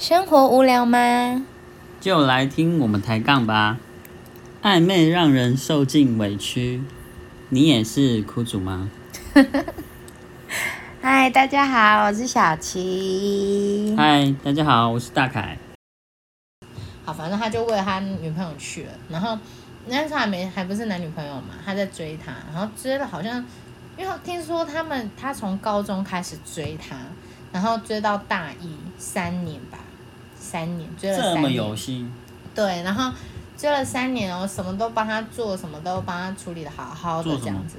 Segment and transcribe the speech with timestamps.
[0.00, 1.44] 生活无聊吗？
[2.00, 3.76] 就来听我们抬杠吧。
[4.62, 6.82] 暧昧让人受尽委屈，
[7.50, 8.90] 你也是苦主吗？
[11.02, 13.94] 嗨，大家好，我是小琪。
[13.94, 15.58] 嗨，大家好，我是大凯。
[17.04, 19.38] 好，反正他就为了他女朋友去了，然后
[19.84, 23.44] 那时候还没还不是男女朋友嘛，他在追她，然后追了好像，
[23.98, 26.96] 因为听说他们他从高中开始追她，
[27.52, 29.78] 然后追到大一三年吧，
[30.40, 32.12] 三年追了这么三年，有心，
[32.54, 33.12] 对，然后
[33.56, 37.76] 追了三年哦，什么都帮他做，什么都帮他处理的好好的这样子，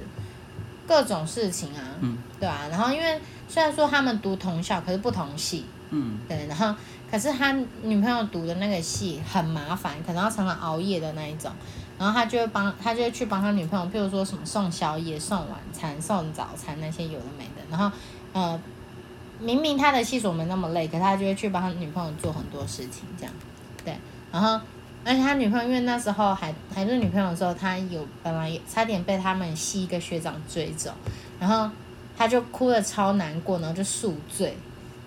[0.86, 2.16] 各种事情啊，嗯。
[2.40, 6.74] 对啊，然后因为虽然说他们读同校，可是不同系，嗯，对，然后
[7.08, 11.52] 可是他女朋友读的那个系很麻烦，可能要常常熬夜的那一种，
[11.98, 17.96] 然后他就会帮他就会去帮他女朋友，譬如说什么送宵夜、送晚餐、送早餐那些有的没的，然后
[18.32, 18.60] 呃，
[19.42, 23.34] 明明他的系所没那么累，可他就会去帮他女朋友做很多事情，这样，
[23.84, 23.96] 对，
[24.30, 24.60] 然后
[25.04, 30.92] 而且他女朋友因为那时候还还是女朋友的时候，他有本来有差点被他们系一个学长追走，
[31.40, 31.68] 然后
[32.16, 34.56] 他就哭的超难过，然后就宿醉。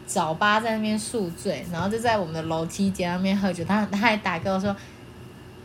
[0.07, 3.65] 早八在那边宿醉，然后就在我们的楼梯间那边喝酒。
[3.65, 4.75] 他他还打给我说：“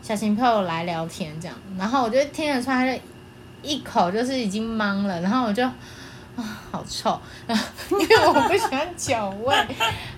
[0.01, 2.99] 小琴陪我来聊天。”这样，然后我就听得出来，他就
[3.61, 5.63] 一口就是已经懵了，然后我就
[6.35, 9.55] 啊好臭， 因为我不喜欢脚味，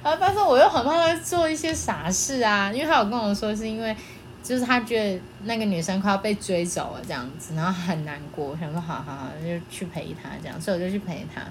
[0.03, 3.95] 然 后但是我又很怕他做一些傻事啊，因为他有跟我说是因为
[4.44, 11.42] 就是他觉得那个女生快要被追走了这样子，然后很难过，想说好好好就去陪他这样，所以我就去陪他，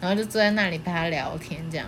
[0.00, 1.86] 然后就坐在那里陪他聊天这样。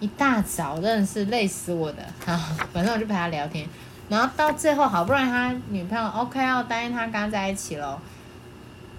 [0.00, 2.36] 一大早真的是累死我的，好，
[2.72, 3.66] 反正我就陪他聊天，
[4.08, 7.98] 然后到最后好不容易他女朋友 OK 要答应他跟他在一起喽，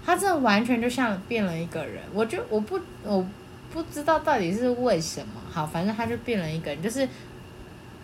[0.04, 3.26] 他真的完全就像变了一个人，我就我不我
[3.72, 7.08] 不知道到底是为什么，好，反正他就变了一个人，就是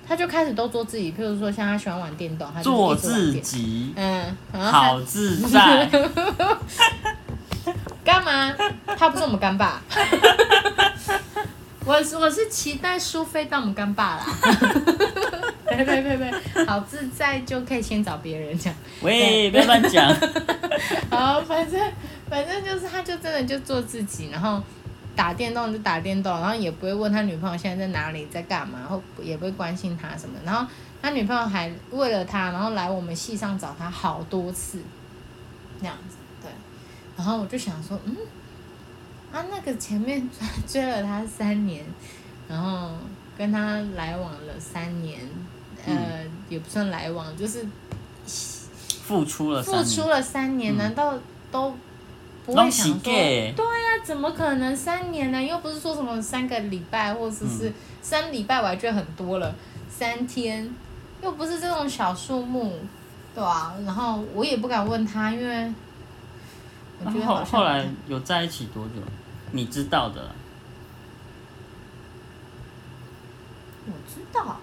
[0.07, 5.91] 他就开始都做自己，譬如说像他喜欢玩电动，他就做自己，嗯，好自在。
[8.05, 8.55] 干嘛？
[8.97, 9.83] 他不是我们干爸。
[11.85, 14.27] 我是我是期待苏菲当我们干爸啦。
[15.67, 16.65] 呸呸呸呸！
[16.65, 18.79] 好自在就可以先找别人这样。
[19.03, 20.09] 喂，不要乱讲。
[21.11, 21.81] 好，反正
[22.29, 24.63] 反正就是他就真的就做自己，然后
[25.15, 30.39] 打电动就打电动，然后也不会问他女朋友现在在哪里在干嘛，然后也不会关心他什么。
[30.45, 30.67] 然后
[31.01, 34.81] 他女朋友还为了他，然后来我们系上找他好多次，
[35.81, 36.51] 那样子对。
[37.17, 38.17] 然后我就想说，嗯，
[39.33, 40.29] 啊那个前面
[40.67, 41.85] 追了他三年，
[42.49, 42.91] 然后
[43.39, 45.21] 跟他来往了三年，
[45.87, 47.65] 呃，也不算来往，就是
[49.07, 51.15] 付出了三年，付出了三年，嗯难道
[51.53, 51.73] 都
[52.45, 52.99] 不会想说？
[53.03, 55.41] 对啊，怎么可能三年呢？
[55.41, 59.55] 又不是说什么三个礼拜，或者是嗯三礼拜，我还觉得很多了。
[59.89, 60.69] 三天，
[61.23, 62.81] 又不是这种小数目，
[63.35, 63.75] 对啊。
[63.85, 65.73] 然后我也不敢问他，因为
[67.05, 68.95] 我觉得好像后来有在一起多久？
[69.53, 70.33] 你知道的，
[73.87, 74.61] 我知道，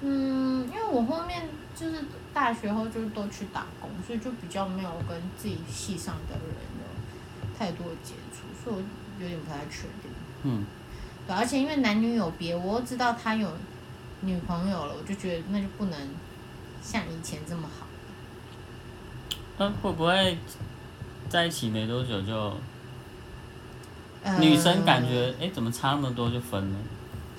[0.00, 1.48] 嗯，因为我后面
[1.78, 10.10] 就是大学后就都去打工，所以就比较没有跟自己系上的人有太多的接触，所以我有点不太确定。
[10.42, 10.64] 嗯，
[11.26, 13.48] 对，而且因为男女有别，我又知道他有
[14.22, 15.98] 女朋友了，我就觉得那就不能
[16.82, 17.86] 像以前这么好。
[19.56, 20.36] 那会不会
[21.28, 22.56] 在一起没多久就
[24.24, 26.78] 呃女生感觉哎、诶怎么差那么多就分了？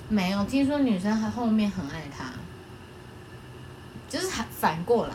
[0.08, 2.32] 没有，听说女生还后面很爱他，
[4.08, 5.14] 就是反反过来，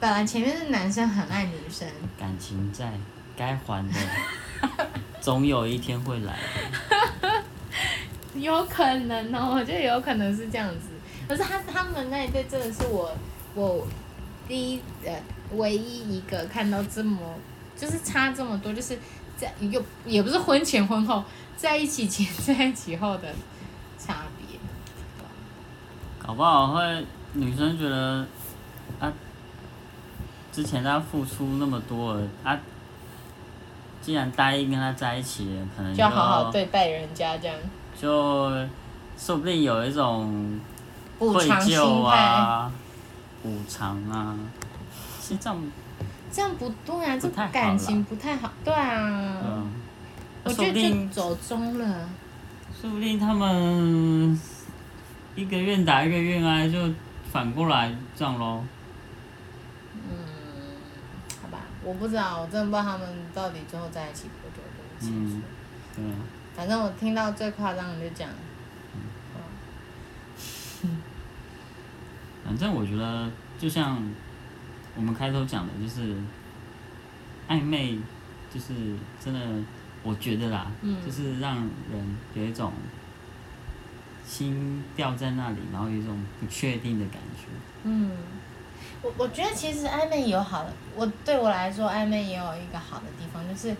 [0.00, 1.88] 本来前面是男生很爱女生，
[2.18, 2.92] 感情债
[3.36, 3.94] 该还的，
[5.20, 7.42] 总有一天会来的。
[8.34, 10.88] 有可能哦，我觉得有可能是这样子。
[11.26, 13.10] 可是他他们那一对真的是我
[13.54, 13.86] 我
[14.46, 15.12] 第一呃
[15.52, 17.18] 唯一一个看到这么
[17.76, 18.98] 就是差这么多，就是
[19.36, 21.24] 在又也不是婚前婚后
[21.56, 23.34] 在一起前在一起后的
[23.98, 24.58] 差别。
[26.24, 28.26] 搞不好会女生觉得
[28.98, 29.12] 啊，
[30.52, 32.58] 之前他付出那么多了啊，
[34.00, 37.56] 既然答应跟他在一起了，可能就要好好对待人家，这样。
[38.00, 38.50] 就
[39.18, 40.60] 说不定有一种
[41.18, 42.72] 愧疚态，啊、
[43.42, 44.36] 补偿啊，
[45.20, 45.62] 是这样，
[46.30, 49.70] 这样不对啊，这感情不太好，对啊，嗯，
[50.44, 52.08] 我觉得就说不定走中了。
[52.78, 54.38] 说不定他们
[55.34, 56.78] 一个愿打一个愿挨，就
[57.36, 58.64] 反过来这样咯。
[59.92, 60.00] 嗯，
[61.42, 64.62] 好吧，我不知道，我真的不知道他们到底最后在一起多久。
[65.02, 65.42] 嗯，
[65.94, 66.16] 对啊，
[66.56, 68.30] 反正我听到最夸张的就讲。
[70.84, 70.96] 嗯
[72.46, 73.28] 反正我觉得，
[73.58, 74.02] 就像
[74.96, 76.14] 我们开头讲的，就是
[77.50, 77.98] 暧昧，
[78.50, 78.72] 就是
[79.22, 79.40] 真的，
[80.02, 82.72] 我觉得啦，嗯就是让人有一种
[84.26, 87.46] 心吊在那里，然后有一种不确定的感觉。
[87.84, 88.10] 嗯，
[89.00, 93.74] 我我觉得其实暧昧有好的，我对我来说暧昧也有一个好的地方，就是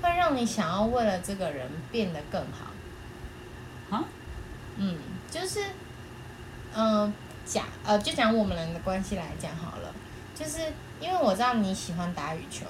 [0.00, 3.94] 会让你想要为了这个人变得更好。
[3.94, 4.04] 啊？
[4.78, 4.96] 嗯，
[5.30, 5.60] 就是，
[6.74, 7.12] 嗯、
[7.44, 9.94] 假呃，就讲我们人的关系来讲好了，
[10.34, 10.60] 就是
[10.98, 12.64] 因为我知道你喜欢打羽球，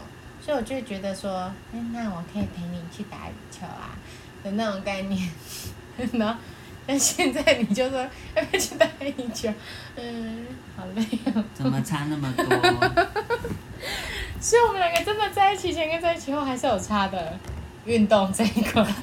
[0.44, 3.94] 所以我就觉得说，哎、那我可以陪你去打羽球啊
[4.42, 5.30] 的那种概念，
[6.14, 6.40] 然后。
[6.86, 9.52] 但现在你就说要不要去打羽球？
[9.96, 10.46] 嗯，
[10.76, 11.02] 好累
[11.34, 11.44] 哦。
[11.54, 12.44] 怎么差那么多？
[14.40, 17.38] 所以我们两个真的在一起前跟在一起后还是有差的，
[17.84, 18.86] 运动这一块。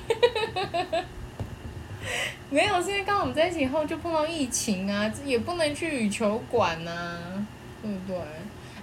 [2.50, 6.92] 没有，是因为刚好我们在一起后就碰到疫情啊，这也不能去羽球馆呐、
[7.82, 8.18] 对不对？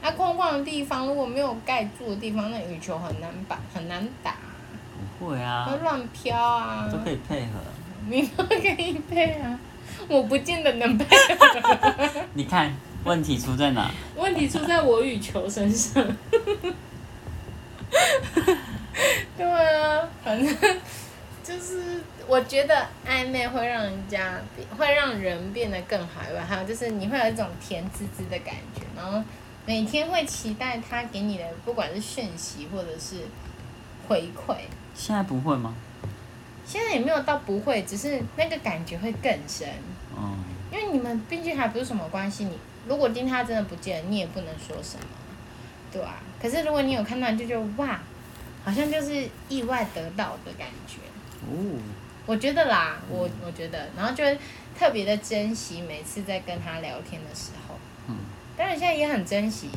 [0.03, 4.35] 啊，空旷的地方如果没有盖住的地方，那羽球很难打，很难打，
[5.19, 6.89] 不会啊会，乱飘啊。
[6.93, 7.61] 都可以配合。
[8.09, 9.59] 你都可以配啊，
[10.09, 11.05] 我不见得能配
[11.37, 12.11] 合。
[12.35, 12.75] 你看
[13.05, 13.91] 问题出在哪？
[14.17, 16.05] 问题出在我与球身上。
[19.37, 20.57] 对啊，反正
[21.43, 24.41] 就是我觉得暧昧会让人家
[24.77, 29.23] 会让人变得更好吧，还有就是你会有一种甜滋滋的感觉，然后
[29.67, 33.17] 每天会期待他给你的不管是讯息或者是
[34.09, 34.57] 回馈。
[34.95, 35.75] 现在不会吗？
[36.65, 39.69] 现在也没有到不会，只是那个感觉会更深。
[40.17, 40.39] 嗯，
[40.73, 45.07] 因为你们毕竟还不是什么关系，你如果今天他真的不见了，你也不能说什么，
[45.93, 46.17] 对啊。
[46.41, 48.01] 可是如果你有看到，你就觉得哇，
[48.65, 50.97] 好像就是意外得到的感觉。
[51.47, 51.79] 哦，
[52.27, 54.39] 我觉得啦，我我觉得，然后就会
[54.79, 57.75] 特别的珍惜每次在跟他聊天的时候。
[58.09, 58.17] 嗯，
[58.57, 59.69] 当然现在也很珍惜，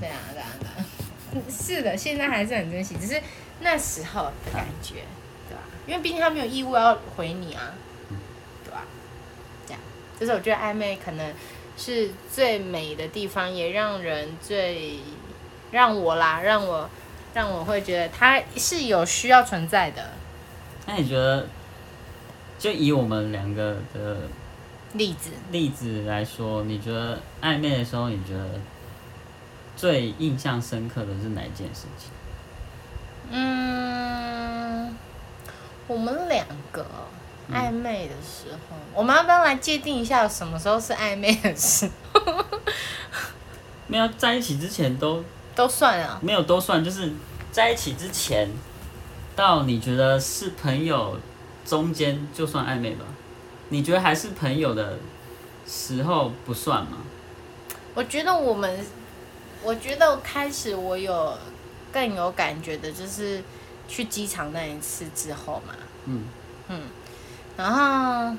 [0.00, 0.86] 对啊，对啊，对啊。
[1.50, 3.20] 是的，现在还是很珍惜，只是
[3.60, 5.02] 那时候的感觉，
[5.48, 7.72] 对吧、因为毕竟他没有义务要回你啊，
[8.64, 8.84] 对吧、
[9.66, 9.80] 这样，
[10.18, 11.32] 就是我觉得暧昧可能
[11.76, 14.98] 是最美的地方，也让人最
[15.70, 16.88] 让我啦，让我
[17.34, 20.10] 让我会觉得它是有需要存在的
[20.86, 21.46] 那你觉得，
[22.58, 24.16] 就以我们两个的
[24.92, 25.30] 例子。
[25.50, 28.60] 例子来说，你觉得暧昧的时候，你觉得
[29.76, 32.10] 最印象深刻的是哪一件事情？
[33.30, 33.93] 嗯，
[35.86, 36.84] 我们两个
[37.52, 42.44] 暧昧的时候，我们要不要来界定一下什么时候是暧昧的时候？
[43.86, 45.22] 没有在一起之前都
[45.54, 46.18] 都算啊。
[46.22, 47.12] 没有都算，就是
[47.52, 48.50] 在一起之前
[49.36, 51.18] 到你觉得是朋友
[51.66, 53.04] 中间就算暧昧吧？
[53.68, 54.98] 你觉得还是朋友的
[55.66, 56.98] 时候不算吗？
[57.94, 58.84] 我觉得我们，
[59.62, 61.36] 我觉得开始我有
[61.92, 63.42] 更有感觉的，就是
[63.88, 65.74] 去机场那一次之后嘛，
[66.06, 66.24] 嗯，
[66.68, 66.82] 嗯，
[67.56, 68.36] 然后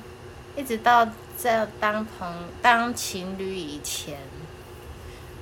[0.56, 4.18] 一直到在当朋当情侣以前，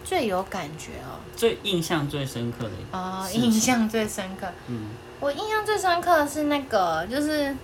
[0.05, 4.47] 最有感觉哦，最印象最深刻的哦，印象最深刻。
[4.69, 4.89] 嗯。
[5.21, 7.57] 我印象最深刻的是那个，就是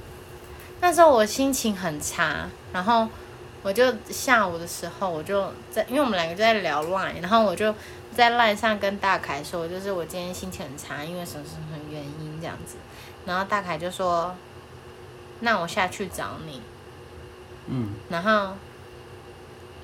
[0.81, 3.07] 那时候我心情很差，然后
[3.63, 7.75] 我就下午的时候，我就在，因为我们两个就在聊 Line，然后我就
[8.17, 12.77] 在 Line 上跟大凯说，就是我今天心情很差，因为什么什么原因这样子，
[13.27, 14.35] 然后大凯就说，
[15.41, 16.61] 那我下去找你，
[17.69, 17.91] 嗯。
[18.09, 18.55] 然后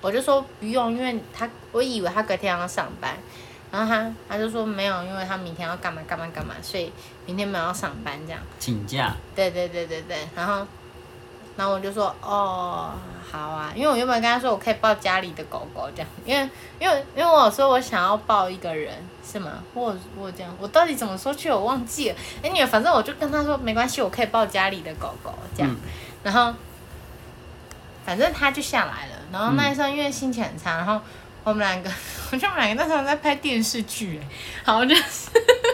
[0.00, 3.16] 我就说不用，因为他我以为他隔天要上班，
[3.70, 6.92] 然后他他就说没有，因为他明天要干嘛干嘛干嘛，所以
[7.26, 8.40] 明天没有要上班这样。
[8.58, 10.66] 请假，对对对对对，然后
[11.56, 12.92] 然后我就说哦
[13.30, 16.48] 好啊，因为我原本跟他说我可以抱家里的狗狗这样，因为
[16.78, 18.94] 因为因为我说我想要抱一个人
[19.24, 19.52] 是吗？
[19.74, 22.16] 我有我有这样，我到底怎么说去我忘记了。
[22.42, 25.76] 哎，你反正我就跟他说没关系，我可以抱家里的狗狗这样，嗯
[26.22, 26.52] 然后
[28.04, 31.00] 反正他就下来了，然后那一候因为心情很差，然后
[31.42, 31.90] 我们两个，
[32.30, 34.26] 我们两个那时候在拍电视剧，哎，
[34.64, 35.30] 好就是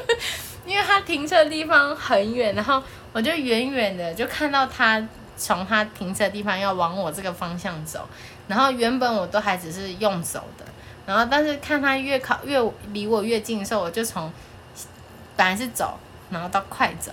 [0.66, 5.02] 因为他停车的地方很远，然后我就远远的就看到他
[5.42, 8.08] 从他停车的地方要往我这个方向走，
[8.46, 10.64] 然后原本我都还只是用走的，
[11.04, 14.32] 然后但是看他越靠越离我越近的时候，我就从
[15.37, 15.99] 本来是走，
[16.30, 17.11] 然后到快走，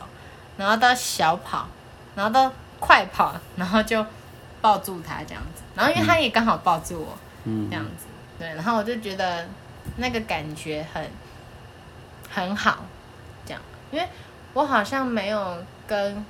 [0.58, 1.68] 然后到小跑，
[2.16, 4.06] 然后到快跑，然后就
[4.62, 7.68] 抱住他这样子，然后因为他也刚好抱住我，嗯。
[7.70, 8.06] 这样子，
[8.38, 9.48] 对，然后我就觉得
[9.98, 11.10] 那个感觉很
[12.30, 12.86] 很好，
[13.46, 14.08] 这样，因为
[14.54, 15.58] 我好像没有
[15.88, 16.24] 跟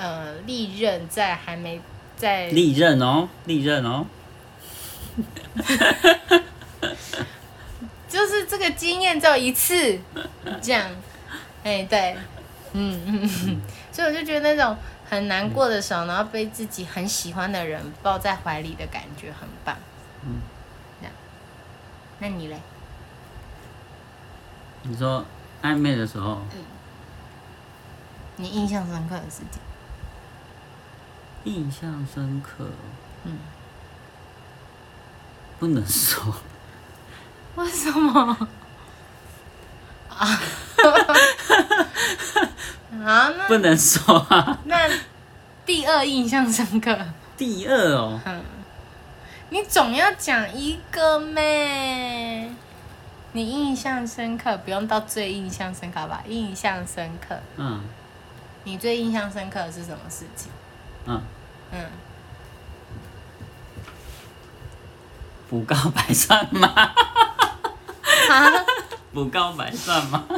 [0.00, 1.78] 呃历任在还没
[2.16, 4.06] 在历任哦，历任哦，
[8.08, 9.98] 就是这个经验只有一次，
[10.62, 10.90] 这样，
[11.62, 12.16] 哎，对，
[12.72, 13.60] 嗯嗯嗯，
[13.92, 14.74] 所以我就觉得那种
[15.08, 19.76] 很难过的时候，然后被自己很喜欢的人抱在怀里的感觉很棒。
[22.22, 22.56] 那你嘞？
[24.82, 25.24] 你说
[25.62, 26.42] 暧昧的时候，
[28.36, 29.60] 你印象深刻的事情？
[31.44, 32.66] 印象深刻，
[33.24, 33.38] 嗯，
[35.58, 36.34] 不能说，
[37.56, 38.48] 为什么？
[40.08, 40.26] 啊，
[43.04, 44.58] 啊，那不能说啊。
[44.64, 44.88] 那
[45.64, 46.96] 第二印象深刻，
[47.36, 48.42] 第二哦，嗯，
[49.48, 52.50] 你总要讲一个咩？
[53.32, 56.22] 你印象深刻，不用到最印象深刻吧？
[56.26, 57.82] 印象深刻，嗯
[58.64, 60.50] 你最印象深刻的是什么事情？
[61.06, 61.22] 嗯，
[61.72, 61.84] 嗯，
[65.48, 66.68] 补告白算吗？
[66.74, 66.92] 啊，
[69.12, 70.24] 补告白算吗？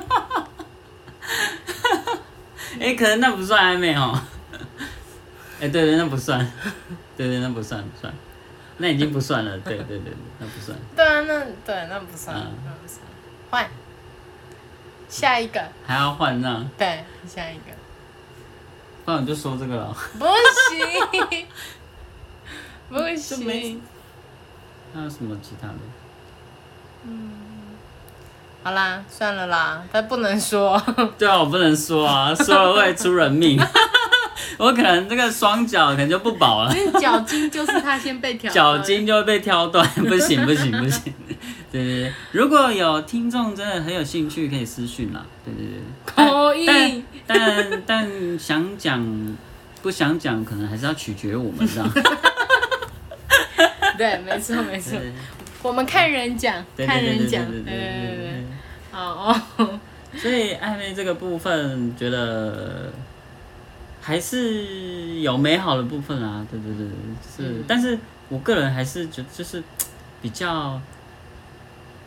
[2.81, 4.19] 哎、可能那不算暧昧哦。
[5.61, 6.51] 哎、对对，那不算。
[7.17, 8.13] 对对，那不算不算，
[8.79, 9.57] 那已经不算了。
[9.59, 10.77] 对对对对，那不算。
[10.97, 13.01] 对啊，那对，那不算，嗯那不算，
[13.51, 13.69] 换
[15.09, 17.71] 下一个，还要换那，对，下一个，
[19.05, 19.97] 不然我就说这个了。
[20.19, 20.25] 不
[22.99, 23.09] 行，
[23.45, 23.83] 不行，
[24.95, 25.75] 还有什么其他的？
[27.05, 27.31] 嗯
[28.65, 30.81] 好啦，算了啦，他不能说，
[31.19, 33.61] 对啊，我不能说啊，说了会出人命。
[34.59, 41.13] 我可能这个双脚可能就不保了，脚筋就是他先被挑，脚筋就会被挑断，不行不行不行。
[41.73, 45.25] 对对对，如果有听众真的很有兴趣，可以私讯啦。
[45.45, 45.65] 对对
[46.15, 47.03] 对，可以
[47.35, 49.37] 但但 但想讲
[49.83, 51.91] 不想讲，可能还是要取决我们这样。
[53.99, 54.99] 对，没错没错，
[55.63, 58.45] 我们看人讲，对看人讲，对对对对对，对。
[58.93, 59.81] 哦哦，
[60.17, 62.93] 所以暧昧这个部分，觉得
[64.01, 66.87] 还是有美好的部分啊，对对对，
[67.37, 67.65] 是，嗯。
[67.69, 67.99] 但是
[68.29, 69.63] 我个人还是觉得就是
[70.23, 70.81] 比较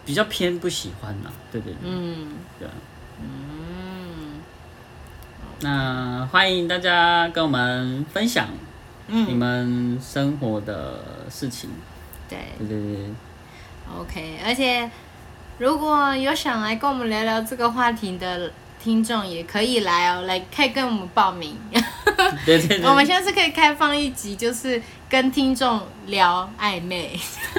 [0.06, 2.28] 比较偏不喜欢啦，对对对，嗯。
[2.60, 2.74] 对啊。
[3.22, 4.25] 嗯
[5.62, 8.48] 那欢迎大家跟我们分享
[9.08, 11.70] 你嗯，们生活的事情，
[12.28, 12.38] 对。
[12.60, 13.06] 对对对
[13.98, 14.90] ，，OK，而且
[15.58, 18.52] 如果有想来跟我们聊聊这个话题的
[18.84, 21.58] 听众，也可以来哦，来可以跟我们报名。
[22.46, 27.18] 对对对， 我们下次可以开放一集，就是跟听众聊暧昧，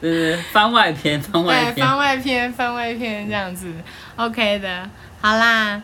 [0.00, 3.72] 对对对番外篇，番外对，篇，番外篇，番外篇这样子
[4.16, 4.88] ，OK 的。
[5.20, 5.82] 好啦，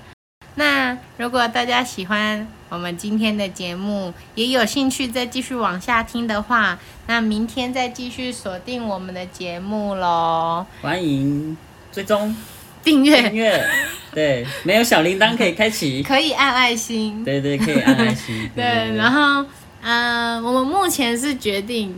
[0.57, 11.57] 那如果大家喜欢我们今天的节目，也有兴趣再继续往下听的话，那明天再继续锁定我们的节目喽，欢迎
[11.93, 12.35] 追踪
[12.83, 13.67] 订订阅阅，
[14.13, 16.03] 对，没有小铃铛可以开启。
[16.09, 18.51] 可以按爱心，对对，可以按爱心。
[18.57, 18.65] 对，
[18.97, 19.45] 然后，
[19.83, 21.95] 嗯、我们目前是决定，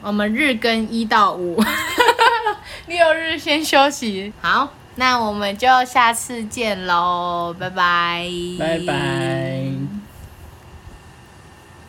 [0.00, 1.60] 我们日更一到五，
[2.86, 4.32] 六日先休息。
[4.40, 8.26] 好，那我们就下次见喽，拜拜，
[8.58, 9.65] 拜拜。